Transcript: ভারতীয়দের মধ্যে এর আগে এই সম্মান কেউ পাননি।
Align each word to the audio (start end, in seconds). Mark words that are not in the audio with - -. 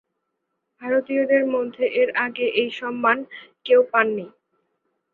ভারতীয়দের 0.81 1.43
মধ্যে 1.47 1.83
এর 2.01 2.09
আগে 2.25 2.45
এই 2.61 2.69
সম্মান 2.79 3.17
কেউ 3.65 3.81
পাননি। 3.93 4.25